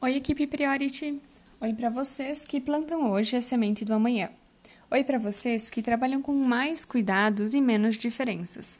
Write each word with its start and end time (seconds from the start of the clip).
Oi, 0.00 0.14
equipe 0.14 0.46
Priority! 0.46 1.20
Oi 1.60 1.72
para 1.74 1.90
vocês 1.90 2.44
que 2.44 2.60
plantam 2.60 3.10
hoje 3.10 3.34
a 3.34 3.40
semente 3.40 3.84
do 3.84 3.92
amanhã. 3.92 4.30
Oi 4.92 5.02
para 5.02 5.18
vocês 5.18 5.70
que 5.70 5.82
trabalham 5.82 6.22
com 6.22 6.32
mais 6.32 6.84
cuidados 6.84 7.52
e 7.52 7.60
menos 7.60 7.98
diferenças. 7.98 8.78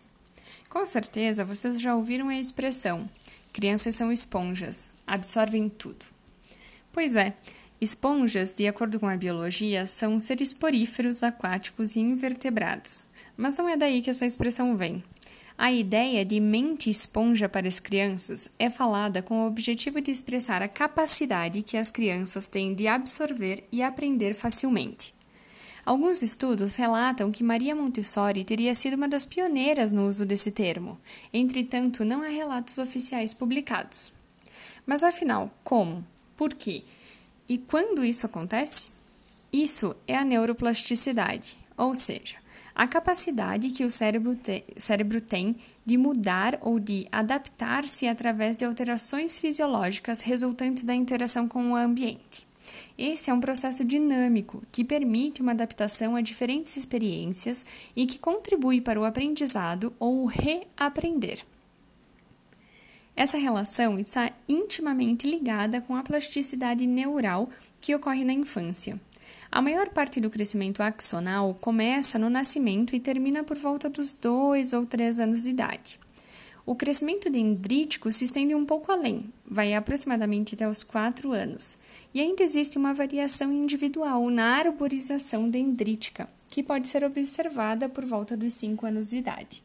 Com 0.69 0.87
certeza 0.87 1.45
vocês 1.45 1.81
já 1.81 1.97
ouviram 1.97 2.29
a 2.29 2.39
expressão: 2.39 3.11
crianças 3.53 3.97
são 3.97 4.13
esponjas, 4.13 4.93
absorvem 5.05 5.69
tudo. 5.69 6.07
Pois 6.93 7.17
é, 7.17 7.35
esponjas, 7.81 8.55
de 8.55 8.69
acordo 8.69 9.01
com 9.01 9.09
a 9.09 9.17
biologia, 9.17 9.89
são 9.89 10.21
seres 10.21 10.55
poríferos, 10.55 11.25
aquáticos 11.25 11.97
e 11.97 12.01
invertebrados. 12.01 13.03
Mas 13.37 13.57
não 13.57 13.69
é 13.69 13.77
daí 13.77 14.03
que 14.03 14.11
essa 14.11 14.25
expressão 14.25 14.77
vem. 14.77 15.03
A 15.61 15.73
ideia 15.73 16.25
de 16.25 16.39
mente 16.39 16.89
esponja 16.89 17.49
para 17.49 17.67
as 17.67 17.81
crianças 17.81 18.49
é 18.61 18.71
falada 18.71 19.21
com 19.21 19.41
o 19.43 19.47
objetivo 19.49 20.01
de 20.01 20.13
expressar 20.13 20.63
a 20.63 20.69
capacidade 20.69 21.65
que 21.65 21.77
as 21.77 21.91
crianças 21.91 22.47
têm 22.47 22.73
de 22.73 22.87
absorver 22.87 23.65
e 23.73 23.83
aprender 23.83 24.35
facilmente. 24.35 25.13
Alguns 25.85 26.23
estudos 26.23 26.77
relatam 26.77 27.33
que 27.33 27.43
Maria 27.43 27.75
Montessori 27.75 28.45
teria 28.45 28.73
sido 28.73 28.95
uma 28.95 29.09
das 29.09 29.27
pioneiras 29.27 29.91
no 29.91 30.07
uso 30.07 30.25
desse 30.25 30.53
termo, 30.53 30.97
entretanto, 31.33 32.05
não 32.05 32.23
há 32.23 32.29
relatos 32.29 32.79
oficiais 32.79 33.35
publicados. 33.35 34.13
Mas 34.87 35.03
afinal, 35.03 35.53
como? 35.65 36.07
Por 36.37 36.55
quê? 36.55 36.85
E 37.49 37.59
quando 37.59 38.05
isso 38.05 38.25
acontece? 38.25 38.91
Isso 39.53 39.97
é 40.07 40.17
a 40.17 40.25
neuroplasticidade, 40.25 41.59
ou 41.77 41.97
seja, 41.97 42.37
a 42.79 42.87
capacidade 42.87 43.71
que 43.71 43.85
o 43.85 43.91
cérebro, 43.91 44.37
te, 44.37 44.63
cérebro 44.77 45.21
tem 45.21 45.57
de 45.85 45.97
mudar 45.97 46.57
ou 46.61 46.79
de 46.79 47.09
adaptar-se 47.11 48.07
através 48.07 48.57
de 48.57 48.65
alterações 48.65 49.37
fisiológicas 49.37 50.21
resultantes 50.21 50.85
da 50.85 50.95
interação 50.95 51.49
com 51.49 51.73
o 51.73 51.75
ambiente. 51.75 52.47
Esse 52.97 53.31
é 53.31 53.35
um 53.35 53.41
processo 53.41 53.85
dinâmico 53.85 54.63
que 54.71 54.85
permite 54.85 55.43
uma 55.43 55.51
adaptação 55.51 56.15
a 56.15 56.21
diferentes 56.21 56.77
experiências 56.77 57.67
e 57.97 58.07
que 58.07 58.17
contribui 58.17 58.81
para 58.81 59.01
o 59.01 59.05
aprendizado 59.05 59.93
ou 59.99 60.23
o 60.23 60.27
reaprender. 60.27 61.45
Essa 63.17 63.39
relação 63.39 63.99
está 63.99 64.31
intimamente 64.49 65.29
ligada 65.29 65.81
com 65.81 65.97
a 65.97 66.05
plasticidade 66.05 66.87
neural 66.87 67.51
que 67.81 67.93
ocorre 67.93 68.23
na 68.23 68.33
infância. 68.33 69.01
A 69.51 69.63
maior 69.63 69.89
parte 69.89 70.21
do 70.21 70.29
crescimento 70.29 70.83
axonal 70.83 71.55
começa 71.55 72.19
no 72.19 72.29
nascimento 72.29 72.95
e 72.95 73.01
termina 73.01 73.43
por 73.43 73.57
volta 73.57 73.89
dos 73.89 74.13
2 74.13 74.75
ou 74.75 74.85
3 74.85 75.21
anos 75.21 75.45
de 75.45 75.51
idade. 75.51 75.99
O 76.67 76.75
crescimento 76.75 77.31
dendrítico 77.31 78.13
se 78.13 78.27
estende 78.27 78.55
um 78.55 78.67
pouco 78.67 78.93
além, 78.93 79.33
vai 79.47 79.73
aproximadamente 79.73 80.55
até 80.55 80.69
os 80.69 80.83
4 80.85 81.33
anos, 81.33 81.79
e 82.13 82.21
ainda 82.21 82.43
existe 82.43 82.77
uma 82.77 82.93
variação 82.93 83.51
individual 83.51 84.29
na 84.29 84.59
arborização 84.59 85.49
dendrítica, 85.49 86.29
que 86.51 86.63
pode 86.63 86.87
ser 86.87 87.03
observada 87.03 87.89
por 87.89 88.05
volta 88.05 88.37
dos 88.37 88.53
5 88.53 88.85
anos 88.85 89.09
de 89.09 89.17
idade. 89.17 89.63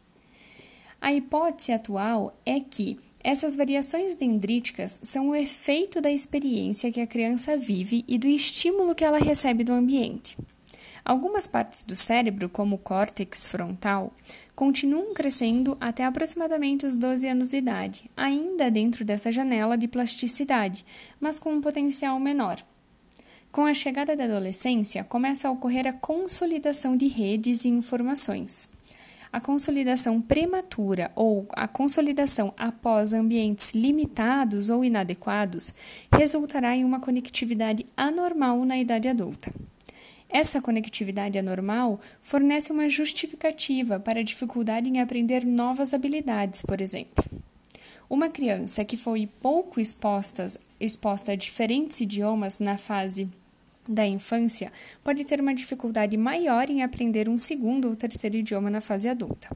A 1.01 1.13
hipótese 1.13 1.73
atual 1.73 2.33
é 2.45 2.61
que 2.61 2.97
essas 3.23 3.55
variações 3.55 4.17
dendríticas 4.17 4.99
são 5.01 5.29
o 5.29 5.35
efeito 5.35 6.01
da 6.01 6.11
experiência 6.11 6.91
que 6.91 6.99
a 6.99 7.07
criança 7.07 7.55
vive 7.55 8.03
e 8.05 8.17
do 8.17 8.27
estímulo 8.27 8.93
que 8.93 9.05
ela 9.05 9.17
recebe 9.17 9.63
do 9.63 9.71
ambiente. 9.71 10.37
Algumas 11.05 11.47
partes 11.47 11.83
do 11.83 11.95
cérebro, 11.95 12.49
como 12.49 12.75
o 12.75 12.79
córtex 12.79 13.47
frontal, 13.47 14.13
continuam 14.53 15.13
crescendo 15.13 15.77
até 15.79 16.03
aproximadamente 16.03 16.85
os 16.85 16.97
12 16.97 17.27
anos 17.27 17.49
de 17.49 17.57
idade, 17.57 18.11
ainda 18.15 18.69
dentro 18.69 19.05
dessa 19.05 19.31
janela 19.31 19.77
de 19.77 19.87
plasticidade, 19.87 20.85
mas 21.19 21.39
com 21.39 21.53
um 21.53 21.61
potencial 21.61 22.19
menor. 22.19 22.61
Com 23.53 23.65
a 23.65 23.73
chegada 23.73 24.15
da 24.15 24.25
adolescência, 24.25 25.03
começa 25.03 25.47
a 25.47 25.51
ocorrer 25.51 25.87
a 25.87 25.93
consolidação 25.93 26.97
de 26.97 27.07
redes 27.07 27.63
e 27.63 27.69
informações 27.69 28.69
a 29.33 29.41
consolidação 29.41 30.21
prematura 30.21 31.11
ou 31.15 31.47
a 31.53 31.67
consolidação 31.67 32.53
após 32.55 33.13
ambientes 33.13 33.73
limitados 33.73 34.69
ou 34.69 34.85
inadequados 34.85 35.73
resultará 36.15 36.75
em 36.75 36.85
uma 36.85 36.99
conectividade 36.99 37.83
anormal 37.97 38.63
na 38.63 38.77
idade 38.77 39.07
adulta. 39.07 39.51
Essa 40.29 40.61
conectividade 40.61 41.39
anormal 41.39 41.99
fornece 42.21 42.71
uma 42.71 42.87
justificativa 42.87 43.99
para 43.99 44.19
a 44.19 44.23
dificuldade 44.23 44.87
em 44.87 45.01
aprender 45.01 45.43
novas 45.43 45.95
habilidades, 45.95 46.61
por 46.61 46.79
exemplo. 46.79 47.25
Uma 48.07 48.29
criança 48.29 48.85
que 48.85 48.95
foi 48.95 49.27
pouco 49.41 49.79
exposta, 49.79 50.47
exposta 50.79 51.31
a 51.31 51.35
diferentes 51.35 52.01
idiomas 52.01 52.59
na 52.59 52.77
fase 52.77 53.27
da 53.87 54.05
infância 54.05 54.71
pode 55.03 55.23
ter 55.25 55.41
uma 55.41 55.53
dificuldade 55.53 56.17
maior 56.17 56.69
em 56.69 56.83
aprender 56.83 57.27
um 57.27 57.37
segundo 57.37 57.89
ou 57.89 57.95
terceiro 57.95 58.37
idioma 58.37 58.69
na 58.69 58.81
fase 58.81 59.09
adulta. 59.09 59.49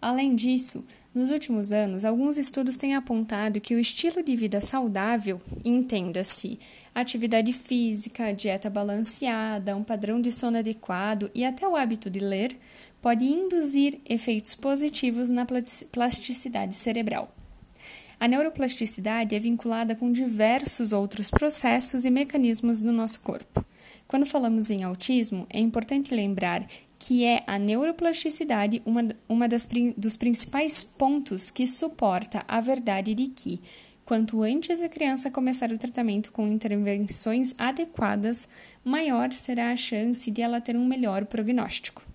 Além 0.00 0.34
disso, 0.34 0.86
nos 1.12 1.30
últimos 1.30 1.72
anos, 1.72 2.04
alguns 2.04 2.38
estudos 2.38 2.76
têm 2.76 2.94
apontado 2.94 3.60
que 3.60 3.74
o 3.74 3.80
estilo 3.80 4.22
de 4.22 4.36
vida 4.36 4.60
saudável, 4.60 5.40
entenda-se 5.64 6.58
atividade 6.94 7.52
física, 7.52 8.32
dieta 8.32 8.70
balanceada, 8.70 9.76
um 9.76 9.82
padrão 9.82 10.20
de 10.20 10.30
sono 10.30 10.58
adequado 10.58 11.30
e 11.34 11.44
até 11.44 11.66
o 11.66 11.74
hábito 11.74 12.08
de 12.08 12.20
ler, 12.20 12.56
pode 13.02 13.24
induzir 13.24 14.00
efeitos 14.08 14.54
positivos 14.54 15.30
na 15.30 15.44
plasticidade 15.90 16.74
cerebral. 16.74 17.34
A 18.20 18.28
neuroplasticidade 18.28 19.34
é 19.34 19.38
vinculada 19.38 19.96
com 19.96 20.12
diversos 20.12 20.92
outros 20.92 21.30
processos 21.30 22.04
e 22.04 22.10
mecanismos 22.10 22.82
do 22.82 22.92
nosso 22.92 23.22
corpo. 23.22 23.64
Quando 24.06 24.26
falamos 24.26 24.68
em 24.68 24.82
autismo, 24.84 25.46
é 25.48 25.58
importante 25.58 26.14
lembrar 26.14 26.68
que 26.98 27.24
é 27.24 27.42
a 27.46 27.58
neuroplasticidade 27.58 28.82
uma, 28.84 29.08
uma 29.26 29.48
das, 29.48 29.66
dos 29.96 30.18
principais 30.18 30.84
pontos 30.84 31.50
que 31.50 31.66
suporta 31.66 32.44
a 32.46 32.60
verdade 32.60 33.14
de 33.14 33.26
que, 33.28 33.58
quanto 34.04 34.42
antes 34.42 34.82
a 34.82 34.88
criança 34.90 35.30
começar 35.30 35.72
o 35.72 35.78
tratamento 35.78 36.30
com 36.30 36.46
intervenções 36.46 37.54
adequadas, 37.56 38.50
maior 38.84 39.32
será 39.32 39.70
a 39.70 39.76
chance 39.78 40.30
de 40.30 40.42
ela 40.42 40.60
ter 40.60 40.76
um 40.76 40.84
melhor 40.84 41.24
prognóstico. 41.24 42.09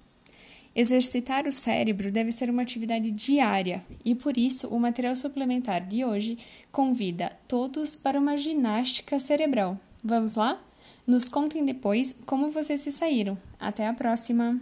Exercitar 0.76 1.48
o 1.48 1.54
cérebro 1.54 2.12
deve 2.12 2.34
ser 2.34 2.50
uma 2.50 2.62
atividade 2.62 3.10
diária 3.10 3.86
e, 4.04 4.14
por 4.14 4.38
isso, 4.38 4.68
o 4.68 4.78
material 4.78 5.16
suplementar 5.16 5.88
de 5.88 6.04
hoje 6.04 6.38
convida 6.70 7.32
todos 7.48 7.96
para 7.96 8.20
uma 8.20 8.36
ginástica 8.36 9.18
cerebral. 9.18 9.80
Vamos 10.04 10.36
lá? 10.36 10.62
Nos 11.08 11.30
contem 11.30 11.64
depois 11.64 12.20
como 12.26 12.50
vocês 12.50 12.82
se 12.82 12.92
saíram. 12.92 13.38
Até 13.58 13.88
a 13.88 13.94
próxima! 13.94 14.60